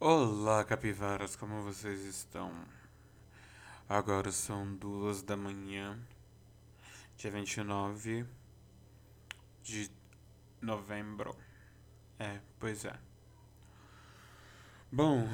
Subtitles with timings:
[0.00, 2.52] Olá, capivaras, como vocês estão?
[3.88, 5.98] Agora são duas da manhã,
[7.16, 8.24] dia 29
[9.60, 9.90] de
[10.62, 11.34] novembro.
[12.16, 12.96] É, pois é.
[14.92, 15.28] Bom,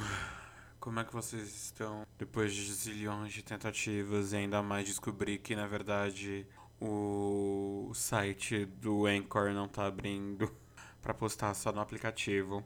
[0.81, 2.07] como é que vocês estão?
[2.17, 6.47] Depois de zilhões de tentativas e ainda mais descobri que, na verdade,
[6.81, 10.51] o site do Anchor não tá abrindo
[11.03, 12.65] para postar só no aplicativo.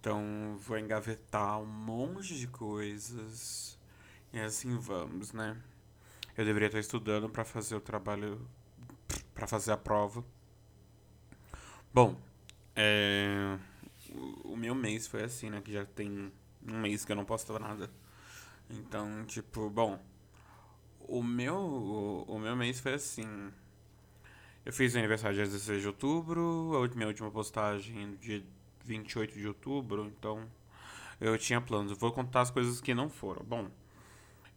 [0.00, 3.78] Então vou engavetar um monte de coisas.
[4.32, 5.56] E assim vamos, né?
[6.36, 8.40] Eu deveria estar estudando para fazer o trabalho,
[9.34, 10.24] para fazer a prova.
[11.92, 12.20] Bom,
[12.76, 13.58] é,
[14.10, 15.60] o, o meu mês foi assim, né?
[15.60, 16.32] Que já tem
[16.66, 17.90] um mês que eu não posto nada.
[18.70, 19.98] Então, tipo, bom,
[21.00, 23.26] o meu, o, o meu mês foi assim.
[24.64, 28.44] Eu fiz aniversário dia 16 de outubro, a minha última postagem dia
[28.88, 30.48] 28 de outubro, então
[31.20, 31.96] eu tinha planos.
[31.98, 33.44] vou contar as coisas que não foram.
[33.44, 33.70] Bom,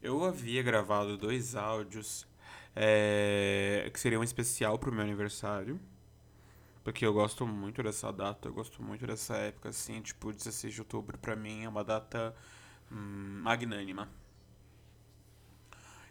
[0.02, 2.28] eu havia gravado dois áudios
[2.76, 5.80] é, que seriam um especial pro meu aniversário.
[6.84, 10.82] Porque eu gosto muito dessa data, eu gosto muito dessa época, assim, tipo, 16 de
[10.82, 12.36] outubro pra mim é uma data
[12.92, 14.10] hum, magnânima.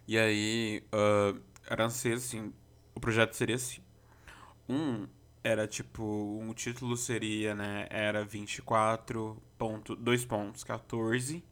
[0.07, 2.53] E aí, uh, era assim,
[2.95, 3.83] o projeto seria assim.
[4.69, 5.09] Um
[5.43, 6.03] era tipo,
[6.41, 11.43] um título seria, né, era 24 ponto, 2 pontos, 14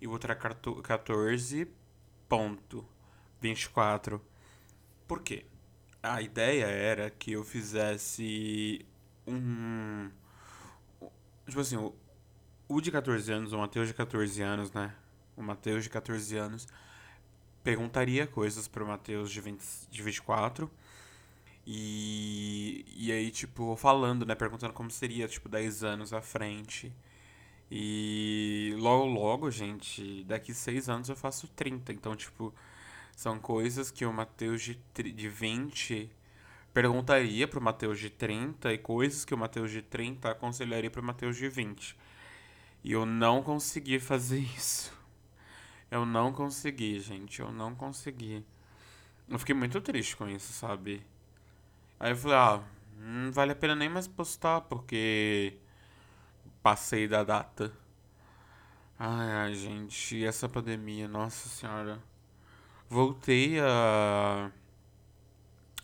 [0.00, 1.68] e outra 14
[2.28, 2.86] ponto
[3.40, 4.20] 24.
[5.06, 5.44] Por quê?
[6.02, 8.84] A ideia era que eu fizesse
[9.26, 10.10] um
[11.46, 11.94] tipo assim, o,
[12.68, 14.94] o de 14 anos, o Matheus de 14 anos, né?
[15.36, 16.66] O Matheus de 14 anos
[17.62, 20.70] perguntaria coisas pro Matheus de, 20, de 24
[21.66, 24.34] e, e aí, tipo, falando, né?
[24.34, 26.92] Perguntando como seria, tipo, 10 anos à frente.
[27.70, 31.92] E logo, logo, gente, daqui 6 anos eu faço 30.
[31.92, 32.54] Então, tipo,
[33.16, 34.78] são coisas que o Matheus de,
[35.12, 36.10] de 20
[36.74, 41.36] perguntaria pro Matheus de 30 e coisas que o Matheus de 30 aconselharia pro Matheus
[41.36, 41.96] de 20.
[42.84, 44.92] E eu não consegui fazer isso.
[45.90, 47.40] Eu não consegui, gente.
[47.40, 48.44] Eu não consegui.
[49.28, 51.02] Eu fiquei muito triste com isso, sabe?
[52.02, 52.60] Aí eu falei, ah,
[52.98, 55.56] não vale a pena nem mais postar, porque
[56.62, 57.72] passei da data.
[58.98, 62.02] Ai, ai, gente, essa pandemia, nossa senhora.
[62.90, 64.50] Voltei a.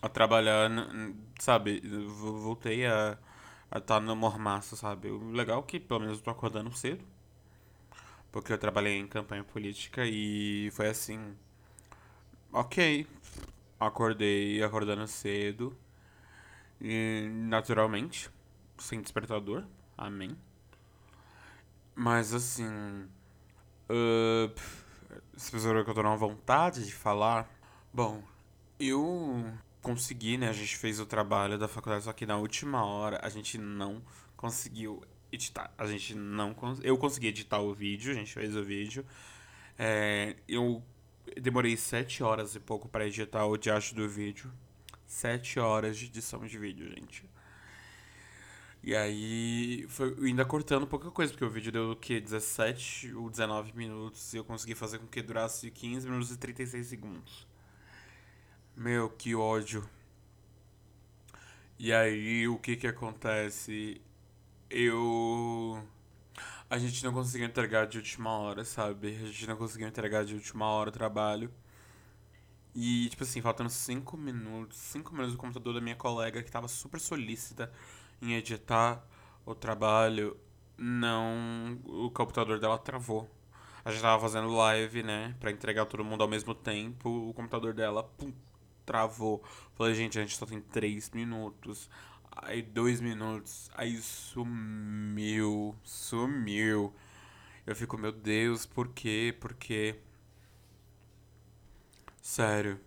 [0.03, 0.69] a trabalhar,
[1.39, 1.81] sabe?
[2.09, 3.17] Voltei a
[3.67, 5.11] estar tá no mormaço, sabe?
[5.11, 7.05] O legal é que pelo menos eu tô acordando cedo.
[8.33, 11.37] Porque eu trabalhei em campanha política e foi assim.
[12.53, 13.07] Ok.
[13.81, 15.77] Acordei acordando cedo.
[16.81, 18.31] E, naturalmente,
[18.79, 19.65] sem despertador.
[19.97, 20.37] Amém.
[21.95, 22.69] Mas assim.
[23.91, 24.53] Uh,
[25.37, 27.49] se pessoa que eu tô na vontade de falar.
[27.93, 28.23] Bom,
[28.79, 29.53] eu
[29.83, 30.49] consegui, né?
[30.49, 34.03] A gente fez o trabalho da faculdade, só que na última hora a gente não
[34.37, 35.03] conseguiu
[35.33, 35.73] editar.
[35.77, 36.55] A gente não.
[36.55, 36.79] Cons...
[36.83, 39.05] Eu consegui editar o vídeo, a gente fez o vídeo.
[39.79, 40.83] É, eu
[41.41, 44.53] demorei sete horas e pouco para editar o diacho do vídeo.
[45.09, 47.25] 7 horas de edição de vídeo, gente.
[48.83, 52.21] E aí, foi ainda cortando pouca coisa, porque o vídeo deu o quê?
[52.21, 56.87] 17 ou 19 minutos e eu consegui fazer com que durasse 15 minutos e 36
[56.87, 57.47] segundos.
[58.77, 59.89] Meu, que ódio.
[61.79, 64.01] E aí, o que que acontece?
[64.71, 65.83] Eu.
[66.71, 69.09] A gente não conseguiu entregar de última hora, sabe?
[69.09, 71.51] A gente não conseguiu entregar de última hora o trabalho.
[72.81, 76.69] E, tipo assim, faltando 5 minutos, 5 minutos do computador da minha colega, que tava
[76.69, 77.73] super solícita
[78.23, 79.05] em editar
[79.45, 80.37] o trabalho,
[80.77, 81.77] não.
[81.85, 83.29] O computador dela travou.
[83.85, 87.75] A gente tava fazendo live, né, pra entregar todo mundo ao mesmo tempo, o computador
[87.75, 88.33] dela, pum,
[88.87, 89.43] travou.
[89.75, 91.91] Falei, gente, a gente só tem 3 minutos.
[92.31, 93.71] Aí, 2 minutos.
[93.75, 96.95] Aí sumiu, sumiu.
[97.67, 99.37] Eu fico, meu Deus, por quê?
[99.41, 99.99] Por quê?
[102.29, 102.79] Sério.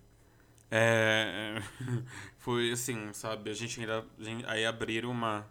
[0.70, 1.56] É.
[2.38, 3.50] Foi assim, sabe?
[3.50, 4.06] A gente ainda.
[4.46, 5.44] Aí abriram uma.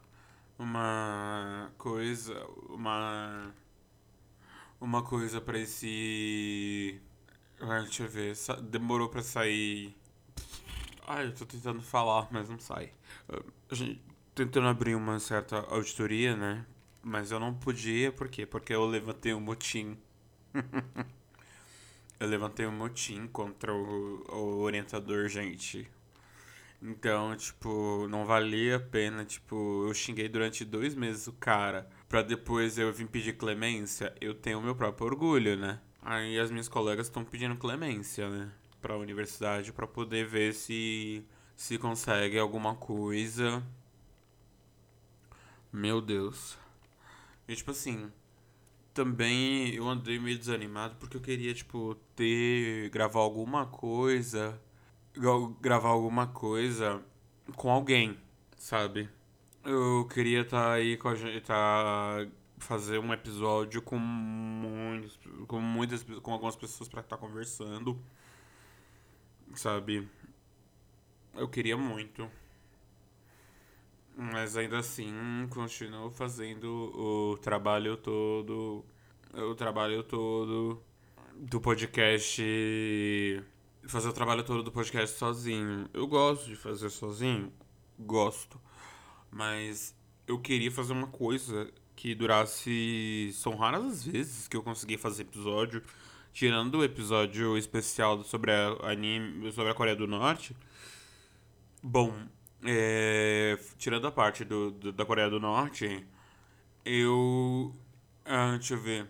[0.58, 2.34] Uma coisa.
[2.70, 3.54] Uma.
[4.80, 7.02] Uma coisa pra esse.
[7.84, 8.34] Deixa eu ver.
[8.64, 9.94] Demorou pra sair.
[11.06, 12.94] Ai, eu tô tentando falar, mas não sai.
[13.70, 14.02] A gente
[14.34, 16.66] tentando abrir uma certa auditoria, né?
[17.04, 18.46] Mas eu não podia, por quê?
[18.46, 19.98] Porque eu levantei um motim.
[22.22, 25.90] Eu levantei um motim contra o, o orientador, gente.
[26.80, 29.26] Então, tipo, não valia a pena.
[29.26, 31.90] Tipo, eu xinguei durante dois meses o cara.
[32.08, 34.14] Pra depois eu vir pedir clemência.
[34.22, 35.82] Eu tenho meu próprio orgulho, né?
[36.00, 38.52] Aí as minhas colegas estão pedindo clemência, né?
[38.80, 41.26] Pra universidade pra poder ver se
[41.56, 43.64] se consegue alguma coisa.
[45.74, 46.56] Meu Deus.
[47.48, 48.12] E tipo assim,
[48.94, 52.90] também eu andei meio desanimado porque eu queria, tipo, ter.
[52.90, 54.60] gravar alguma coisa.
[55.62, 57.04] gravar alguma coisa
[57.56, 58.18] com alguém,
[58.58, 59.10] sabe?
[59.64, 61.42] Eu queria estar tá aí com a gente.
[61.42, 62.26] Tá,
[62.62, 68.00] fazer um episódio com muitos, com muitas com algumas pessoas para estar tá conversando
[69.56, 70.08] sabe
[71.34, 72.30] eu queria muito
[74.22, 75.12] mas ainda assim
[75.50, 78.86] continuo fazendo o trabalho todo
[79.34, 80.82] o trabalho todo
[81.36, 82.44] do podcast
[83.88, 87.52] fazer o trabalho todo do podcast sozinho eu gosto de fazer sozinho
[87.98, 88.60] gosto
[89.32, 89.96] mas
[90.28, 93.32] eu queria fazer uma coisa que durasse.
[93.34, 95.84] São raras as vezes que eu consegui fazer episódio.
[96.34, 100.56] Tirando o episódio especial sobre a, anime, sobre a Coreia do Norte.
[101.84, 102.14] Bom,
[102.66, 106.06] é, tirando a parte do, do, da Coreia do Norte,
[106.86, 107.74] eu.
[108.26, 109.08] Ah, deixa eu ver.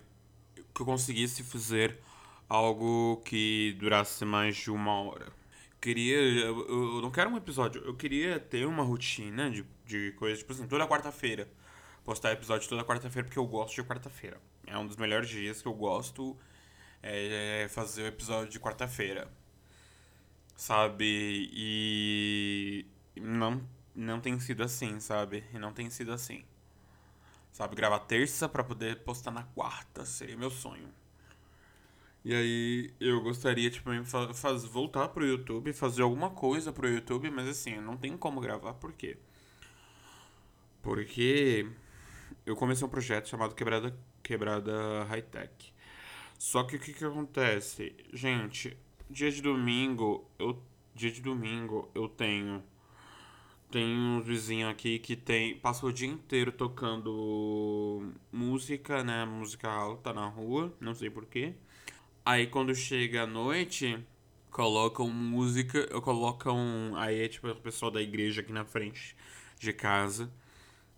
[0.74, 2.00] Que eu conseguisse fazer
[2.50, 5.31] algo que durasse mais de uma hora.
[5.81, 6.18] Queria.
[6.18, 10.53] Eu, eu não quero um episódio, eu queria ter uma rotina de, de coisas, tipo
[10.53, 11.48] assim, toda quarta-feira
[12.03, 14.39] postar episódio toda quarta-feira porque eu gosto de quarta-feira.
[14.65, 16.38] É um dos melhores dias que eu gosto
[17.03, 19.27] é fazer o episódio de quarta-feira.
[20.56, 21.50] Sabe?
[21.53, 22.86] E
[23.16, 23.62] não
[23.94, 25.44] não tem sido assim, sabe?
[25.54, 26.44] E não tem sido assim.
[27.52, 30.88] Sabe, gravar terça para poder postar na quarta seria meu sonho.
[32.24, 33.90] E aí eu gostaria, tipo,
[34.34, 38.75] faz, voltar pro YouTube, fazer alguma coisa pro YouTube, mas assim, não tem como gravar,
[38.75, 39.18] por quê?
[40.81, 41.68] Porque
[42.46, 45.74] eu comecei um projeto chamado Quebrada, Quebrada High Tech.
[46.38, 47.96] Só que o que, que acontece?
[48.13, 48.78] Gente,
[49.10, 50.62] dia de domingo, eu.
[50.94, 52.63] Dia de domingo eu tenho.
[53.72, 55.56] Tem uns vizinhos aqui que tem.
[55.56, 59.26] Passa o dia inteiro tocando música, né?
[59.26, 61.54] Música alta na rua, não sei porquê.
[62.26, 63.98] Aí quando chega a noite,
[64.52, 65.88] colocam música.
[66.02, 66.94] Colocam.
[66.98, 69.16] Aí é tipo o pessoal da igreja aqui na frente
[69.60, 70.32] de casa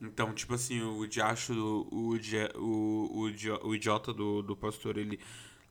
[0.04, 2.18] então, tipo assim, o diacho, o, o,
[2.58, 5.18] o, o idiota do, do pastor, ele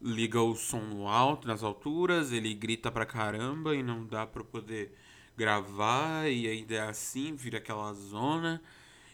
[0.01, 4.43] liga o som no alto, nas alturas, ele grita pra caramba e não dá pra
[4.43, 4.97] poder
[5.37, 8.63] gravar, e ainda é assim, vira aquela zona,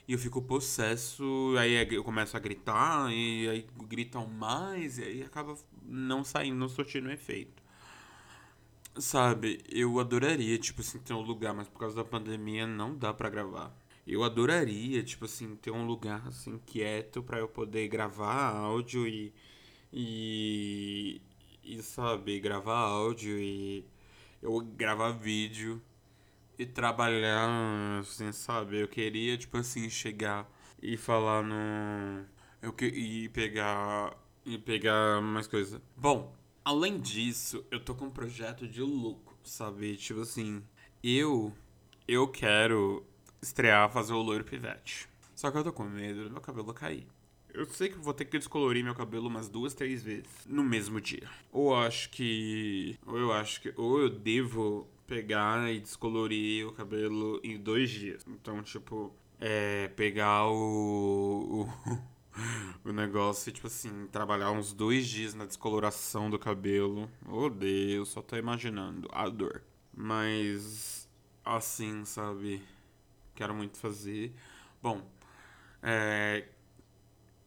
[0.06, 5.04] e eu fico possesso, aí é, eu começo a gritar, e aí gritam mais, e
[5.04, 7.62] aí acaba não saindo, não surtindo efeito.
[8.98, 13.14] Sabe, eu adoraria, tipo assim, ter um lugar, mas por causa da pandemia não dá
[13.14, 13.72] pra gravar.
[14.06, 19.32] Eu adoraria, tipo assim, ter um lugar assim quieto para eu poder gravar áudio e,
[19.92, 21.20] e
[21.62, 23.84] e sabe, gravar áudio e
[24.42, 25.80] eu gravar vídeo
[26.58, 27.48] e trabalhar,
[28.00, 28.80] assim, sabe?
[28.80, 30.50] Eu queria tipo assim chegar
[30.82, 32.24] e falar no
[32.60, 35.80] eu que e pegar e pegar mais coisa.
[35.96, 36.34] Bom,
[36.64, 39.96] além disso, eu tô com um projeto de louco, sabe?
[39.96, 40.62] Tipo assim,
[41.02, 41.52] eu
[42.06, 43.06] eu quero
[43.40, 45.08] estrear fazer o loiro pivete.
[45.34, 47.06] Só que eu tô com medo do meu cabelo cair.
[47.54, 51.00] Eu sei que vou ter que descolorir meu cabelo umas duas, três vezes no mesmo
[51.00, 51.28] dia.
[51.52, 52.98] Ou acho que.
[53.06, 53.72] Ou eu acho que.
[53.76, 58.24] Ou eu devo pegar e descolorir o cabelo em dois dias.
[58.28, 59.88] Então, tipo, é.
[59.88, 61.66] Pegar o.
[61.66, 62.18] o
[62.84, 67.10] o negócio, tipo assim, trabalhar uns dois dias na descoloração do cabelo.
[67.26, 69.62] Oh Deus, só tô imaginando a dor.
[69.92, 71.08] Mas
[71.44, 72.62] assim, sabe?
[73.34, 74.32] quero muito fazer.
[74.82, 75.08] Bom,
[75.82, 76.44] é,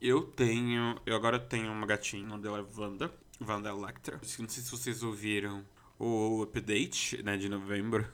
[0.02, 1.00] eu tenho.
[1.06, 3.14] Eu agora tenho uma gatinha, o nome dela é Wanda.
[3.40, 4.18] Wanda Electra.
[4.18, 5.66] Não sei se vocês ouviram
[6.02, 8.08] o update, né, de novembro.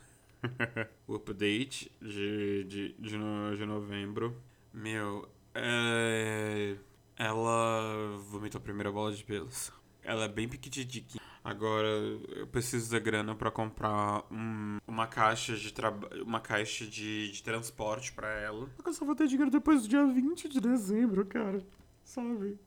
[1.07, 4.35] o update de, de, de, no, de novembro.
[4.73, 6.75] Meu, é,
[7.15, 9.71] ela vomitou a primeira bola de pelos.
[10.03, 11.23] Ela é bem piquitidiquinha.
[11.41, 15.73] Agora eu preciso da grana para comprar um, uma caixa de
[16.21, 18.69] uma caixa de, de transporte para ela.
[18.85, 21.65] Eu só vou ter dinheiro depois do dia 20 de dezembro, cara.
[22.03, 22.59] Sabe?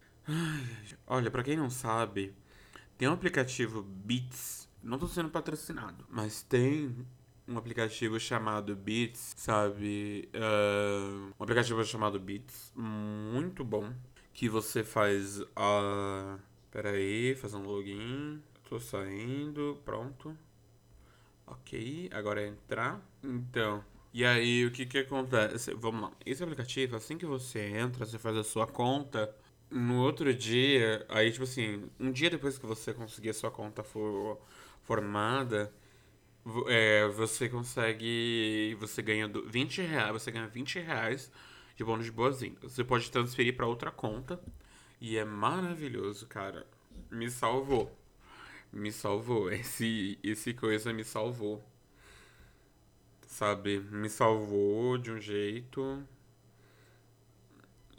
[1.07, 2.35] Olha, para quem não sabe,
[2.97, 4.60] tem um aplicativo Beats.
[4.83, 7.07] Não tô sendo patrocinado, mas tem
[7.47, 10.29] um aplicativo chamado Beats, sabe?
[10.35, 13.93] Uh, um aplicativo chamado Beats, muito bom.
[14.33, 16.39] Que você faz a.
[16.71, 18.41] Pera aí, fazer um login.
[18.69, 20.37] Tô saindo, pronto.
[21.47, 23.03] Ok, agora é entrar.
[23.23, 23.85] Então,
[24.15, 25.75] e aí o que que acontece?
[25.75, 26.13] Vamos lá.
[26.25, 29.35] Esse aplicativo, assim que você entra, você faz a sua conta.
[29.71, 33.85] No outro dia, aí tipo assim, um dia depois que você conseguir a sua conta
[33.85, 34.41] for
[34.91, 35.73] formada,
[36.67, 38.77] é, você consegue.
[38.81, 40.13] Você ganha 20 reais.
[40.13, 41.31] Você ganha 20 reais
[41.77, 42.73] de bônus de boas-vindas.
[42.73, 44.41] Você pode transferir para outra conta.
[45.01, 46.67] E é maravilhoso, cara.
[47.09, 47.97] Me salvou.
[48.73, 49.49] Me salvou.
[49.53, 51.65] Esse, esse coisa me salvou.
[53.29, 53.79] Sabe?
[53.79, 56.03] Me salvou de um jeito.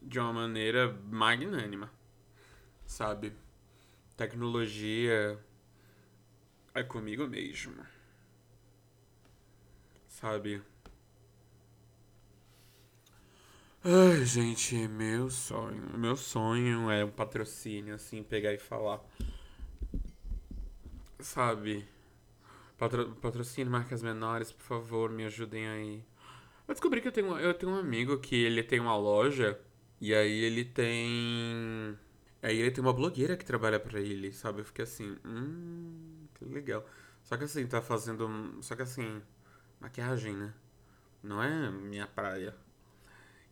[0.03, 1.89] De uma maneira magnânima.
[2.85, 3.31] Sabe?
[4.17, 5.39] Tecnologia
[6.75, 7.85] é comigo mesmo
[10.21, 10.61] sabe?
[13.83, 15.97] Ai, gente, meu sonho.
[15.97, 19.01] Meu sonho é um patrocínio, assim, pegar e falar.
[21.19, 21.85] Sabe?
[22.77, 26.03] Patro, patrocínio, marcas menores, por favor, me ajudem aí.
[26.67, 29.59] Eu descobri que eu tenho, eu tenho um amigo que ele tem uma loja
[30.01, 31.97] e aí ele tem.
[32.41, 34.61] Aí ele tem uma blogueira que trabalha para ele, sabe?
[34.61, 36.85] Eu fiquei assim, hum, que legal.
[37.23, 38.57] Só que assim, tá fazendo.
[38.61, 39.21] Só que assim
[39.79, 40.53] maquiagem, né?
[41.23, 42.55] Não é minha praia.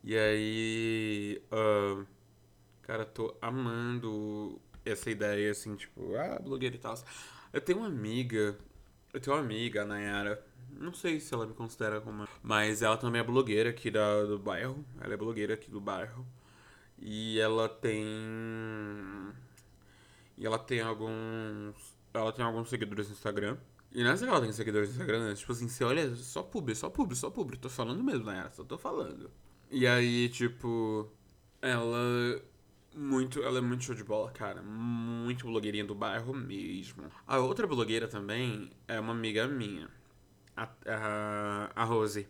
[0.03, 1.41] E aí.
[1.51, 2.05] Uh,
[2.83, 6.95] cara, tô amando essa ideia, assim, tipo, ah, blogueira e tal.
[7.53, 8.57] Eu tenho uma amiga.
[9.13, 10.45] Eu tenho uma amiga, a Nayara.
[10.71, 12.27] Não sei se ela me considera como.
[12.43, 14.85] Mas ela também é blogueira aqui da, do bairro.
[15.01, 16.25] Ela é blogueira aqui do bairro.
[16.97, 17.97] E ela tem.
[20.37, 21.98] E ela tem alguns.
[22.13, 23.57] Ela tem alguns seguidores no Instagram.
[23.91, 25.35] E não é que ela tem seguidores no Instagram, né?
[25.35, 27.57] Tipo assim, você olha, só publi, só publi, só publi.
[27.57, 28.49] Tô falando mesmo, né?
[28.53, 29.31] Só tô falando.
[29.71, 31.11] E aí, tipo,
[31.61, 31.99] ela
[32.95, 34.61] muito, ela é muito show de bola, cara.
[34.61, 37.09] Muito blogueirinha do bairro mesmo.
[37.25, 39.89] A outra blogueira também é uma amiga minha.
[40.55, 42.27] A, a, a Rose.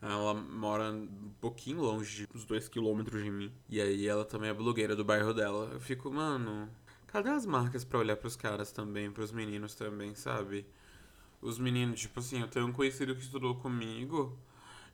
[0.00, 3.52] Ela mora um pouquinho longe, uns dois quilômetros de mim.
[3.68, 5.70] E aí ela também é blogueira do bairro dela.
[5.72, 6.68] Eu fico, mano,
[7.16, 10.66] Cadê as marcas para olhar pros caras também, pros meninos também, sabe?
[11.40, 14.38] Os meninos, tipo assim, eu tenho um conhecido que estudou comigo.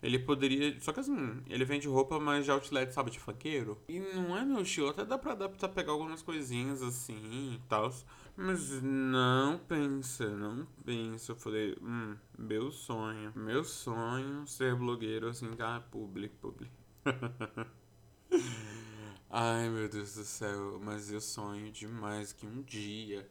[0.00, 0.81] Ele poderia.
[0.81, 3.76] Só que assim, ele vende roupa mais de outlet, sabe, de funkeiro.
[3.88, 7.93] E não é meu estilo, até dá pra adaptar, pegar algumas coisinhas assim e tal.
[8.37, 11.33] Mas não pensa, não pensa.
[11.33, 13.33] Eu falei, hum, meu sonho.
[13.35, 15.81] Meu sonho ser blogueiro assim, tá?
[15.91, 16.71] Public, public.
[19.35, 23.27] Ai, meu Deus do céu, mas eu sonho demais que um dia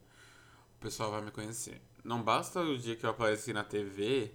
[0.75, 1.79] o pessoal vai me conhecer.
[2.03, 4.31] Não basta o dia que eu apareci na TV,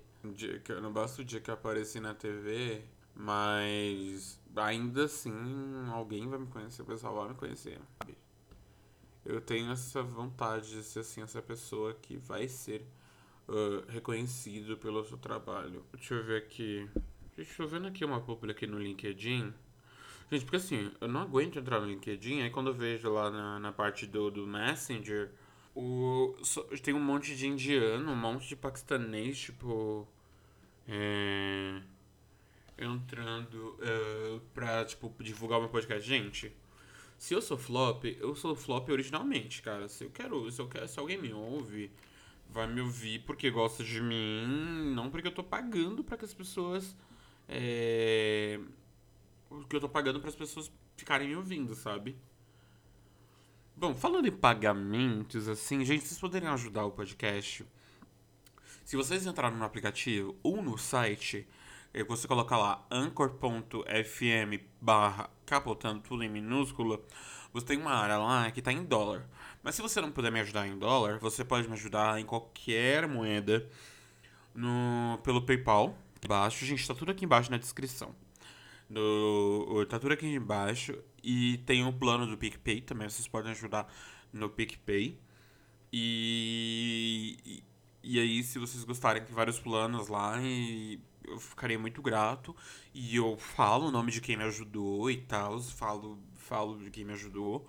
[0.63, 2.85] que, não basta o dia que eu apareci na TV,
[3.17, 5.33] mas ainda assim
[5.91, 7.81] alguém vai me conhecer, o pessoal vai me conhecer.
[9.25, 12.87] Eu tenho essa vontade de ser assim, essa pessoa que vai ser
[13.49, 15.85] uh, reconhecido pelo seu trabalho.
[15.93, 16.89] Deixa eu ver aqui.
[17.35, 19.53] Deixa eu ver aqui uma publi aqui no LinkedIn.
[20.31, 23.61] Gente, porque assim, eu não aguento entrar no LinkedIn, aí quando eu vejo lá na,
[23.61, 25.31] na parte do, do Messenger,
[25.75, 30.09] o, so, tem um monte de indiano, um monte de paquistanês, tipo.
[30.89, 31.81] É,
[32.79, 36.07] entrando uh, pra, tipo, divulgar meu podcast.
[36.07, 36.53] Gente,
[37.19, 39.89] se eu sou flop, eu sou flop originalmente, cara.
[39.89, 41.91] Se eu quero, se eu quero, se alguém me ouve,
[42.51, 46.35] vai me ouvir porque gosta de mim, não porque eu tô pagando para que as
[46.35, 46.97] pessoas
[47.49, 48.61] é,
[49.51, 52.17] o que eu tô pagando para as pessoas ficarem me ouvindo, sabe?
[53.77, 57.67] Bom, falando em pagamentos, assim, gente, vocês poderiam ajudar o podcast.
[58.85, 61.47] Se vocês entrarem no aplicativo ou no site,
[61.93, 67.01] eh, você colocar lá anchor.fm barra capotando tudo em minúscula,
[67.53, 69.29] você tem uma área lá que tá em dólar.
[69.63, 73.07] Mas se você não puder me ajudar em dólar, você pode me ajudar em qualquer
[73.07, 73.69] moeda
[74.55, 75.97] no, pelo PayPal.
[76.25, 78.15] Embaixo, gente, tá tudo aqui embaixo na descrição.
[78.89, 80.97] No, tá tudo aqui embaixo.
[81.23, 83.09] E tem o plano do PicPay também.
[83.09, 83.93] Vocês podem ajudar
[84.33, 85.19] no PicPay.
[85.93, 87.65] E, e,
[88.03, 90.41] e aí, se vocês gostarem, tem vários planos lá.
[90.41, 92.55] E eu ficaria muito grato.
[92.95, 95.61] E eu falo o nome de quem me ajudou e tal.
[95.61, 97.69] Falo, falo de quem me ajudou.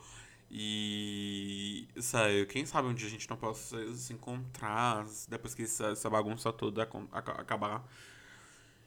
[0.50, 5.88] E, sabe, quem sabe um dia a gente não possa se encontrar depois que essa,
[5.88, 7.86] essa bagunça toda acabar.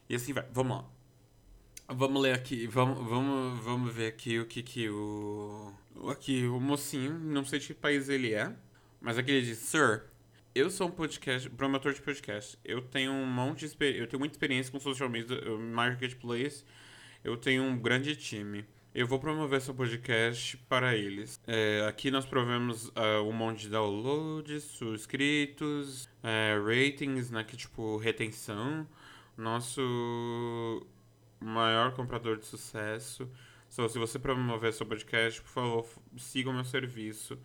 [0.08, 0.46] E assim vai.
[0.52, 0.99] Vamos lá.
[1.92, 5.72] Vamos ler aqui, vamos, vamos, vamos ver aqui o que que o...
[6.08, 8.54] Aqui, o mocinho, não sei de que país ele é,
[9.00, 10.04] mas aqui ele diz, Sir,
[10.54, 12.56] eu sou um podcast, promotor de podcast.
[12.64, 16.64] Eu tenho um monte de eu tenho muita experiência com social media, marketplace.
[17.24, 18.64] Eu tenho um grande time.
[18.94, 21.40] Eu vou promover seu podcast para eles.
[21.44, 27.42] É, aqui nós provemos uh, um monte de downloads, inscritos, é, ratings, né?
[27.42, 28.86] Que tipo, retenção.
[29.36, 30.86] Nosso
[31.40, 33.28] maior comprador de sucesso.
[33.68, 35.86] So, se você promover seu podcast, por favor,
[36.18, 37.38] siga o meu serviço.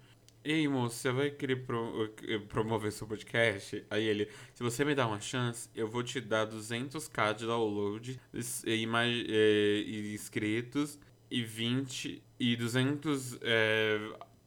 [0.44, 3.84] Ei, moço, você vai querer pro, eh, promover seu podcast?
[3.90, 8.20] Aí ele, se você me dá uma chance, eu vou te dar 200k de download
[8.64, 11.00] e, mais, é, e inscritos
[11.32, 13.98] e 20 e 200 é,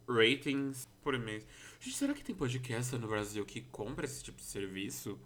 [0.09, 1.45] ratings por mês.
[1.81, 5.19] Gente, será que tem podcast no Brasil que compra esse tipo de serviço?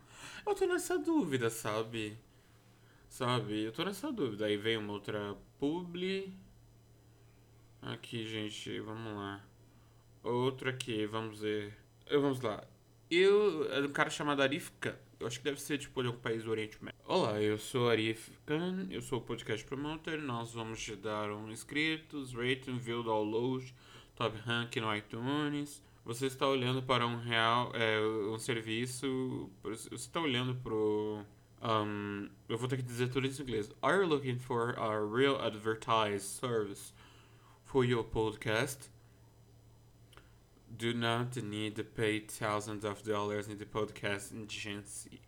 [0.47, 2.17] Eu tô nessa dúvida, sabe?
[3.13, 3.65] Sabe?
[3.65, 4.47] Eu tô nessa dúvida.
[4.47, 6.33] Aí vem uma outra publi.
[7.83, 9.45] Aqui, gente, vamos lá.
[10.23, 11.77] Outro aqui, vamos ver.
[12.11, 12.67] Vamos lá.
[13.11, 13.71] Eu.
[13.71, 14.99] É um cara chamado Arifka.
[15.21, 16.99] Eu acho que deve ser tipo de algum país do Oriente Médio.
[17.05, 18.59] Olá, eu sou Arifka.
[18.89, 20.19] Eu sou o podcast promoter.
[20.19, 23.75] Nós vamos te dar um inscritos, rating, view, download,
[24.17, 25.85] top rank no iTunes.
[26.03, 27.73] Você está olhando para um real.
[27.75, 29.51] É, um serviço.
[29.63, 31.23] Você está olhando pro.
[31.63, 33.71] Um, eu vou ter que dizer tudo isso em inglês.
[33.81, 36.93] Are you looking for a real advertised service
[37.65, 38.91] for your podcast?
[40.77, 45.21] do not need to pay thousands of dollars in the podcast agency.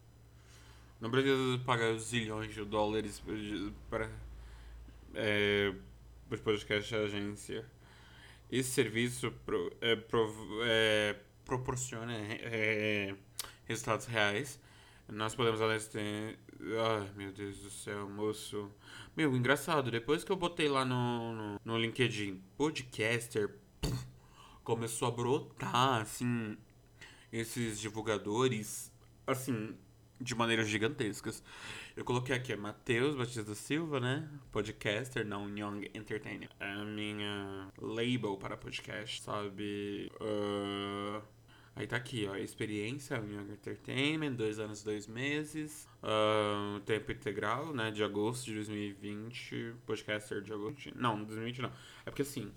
[1.00, 3.22] Não precisa pagar zilhões de dólares
[3.90, 4.08] para
[5.14, 5.72] é,
[6.30, 7.64] os podcast agência.
[8.50, 10.32] Esse serviço pro, é, pro,
[10.64, 13.14] é, proporciona é,
[13.66, 14.58] resultados reais.
[15.08, 16.38] Nós podemos ter.
[16.61, 18.70] Ai, meu Deus do céu, moço.
[19.16, 23.58] Meu, engraçado, depois que eu botei lá no, no, no LinkedIn podcaster
[24.64, 26.56] começou a brotar, assim,
[27.30, 28.90] esses divulgadores,
[29.26, 29.76] assim,
[30.18, 31.42] de maneiras gigantescas.
[31.94, 34.28] Eu coloquei aqui, é Matheus Batista Silva, né?
[34.50, 36.50] Podcaster, não Young Entertainer.
[36.58, 40.11] É a minha label para podcast, sabe?
[40.20, 41.33] Uh...
[41.76, 47.90] Aí tá aqui, ó, experiência, Young Entertainment, dois anos, dois meses, uh, tempo integral, né,
[47.90, 51.72] de agosto de 2020, podcaster de agosto, não, 2020 não,
[52.06, 52.52] é porque assim,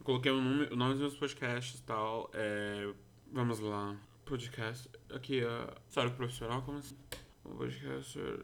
[0.00, 2.30] eu coloquei o nome, o nome dos meus podcasts e tal.
[2.32, 2.90] É,
[3.30, 3.94] vamos lá.
[4.24, 4.88] Podcast.
[5.10, 5.74] Aqui, é.
[5.86, 6.96] História profissional, como assim?
[7.44, 7.58] O.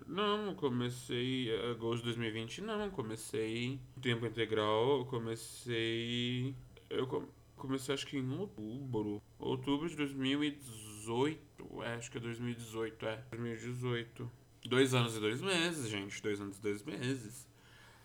[0.06, 1.50] Não, comecei.
[1.70, 2.60] Agosto de 2020.
[2.60, 3.80] Não, comecei.
[4.02, 4.98] Tempo integral.
[4.98, 6.54] Eu comecei.
[6.90, 7.34] Eu comecei
[7.74, 9.22] acho que em outubro.
[9.38, 11.82] Outubro de 2018.
[11.82, 13.24] É, acho que é 2018, é.
[13.30, 14.30] 2018.
[14.66, 16.22] Dois anos e dois meses, gente.
[16.22, 17.48] Dois anos e dois meses.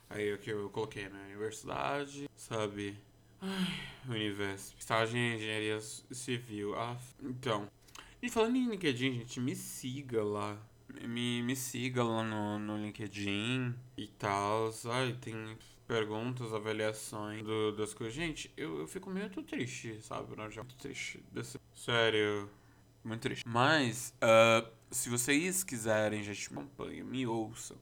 [0.10, 2.98] Aí aqui eu coloquei na universidade, sabe?
[3.40, 4.76] Ai, universo.
[4.78, 6.76] Estágio em engenharia civil.
[6.76, 7.70] Ah, então.
[8.22, 10.62] E falando em LinkedIn, gente, me siga lá.
[11.08, 14.72] Me, me siga lá no, no LinkedIn e tal.
[14.92, 15.58] Ai, tem
[15.92, 18.16] perguntas, avaliações do, das coisas.
[18.16, 20.36] Gente, eu, eu fico muito triste, sabe?
[20.38, 21.22] Não, já muito triste.
[21.32, 21.60] Desse...
[21.76, 22.50] Sério,
[23.04, 23.44] muito triste.
[23.46, 27.76] Mas, uh, se vocês quiserem, gente, me acompanhem, me ouçam.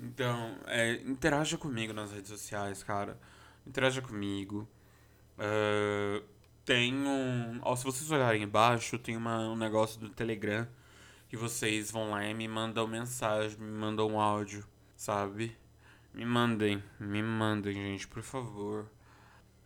[0.00, 3.18] Então, é, interaja comigo nas redes sociais, cara
[3.66, 4.68] interaja comigo.
[5.38, 6.24] Uh,
[6.64, 7.60] tem um.
[7.62, 10.66] Ó, se vocês olharem embaixo, tem uma, um negócio do Telegram
[11.28, 14.64] que vocês vão lá e me mandam mensagem, me mandam um áudio,
[14.96, 15.56] sabe?
[16.14, 18.86] Me mandem, me mandem, gente, por favor.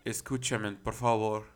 [0.03, 1.47] Escute-me, por favor.